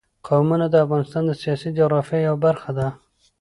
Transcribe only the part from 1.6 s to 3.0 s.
جغرافیه یوه برخه ده.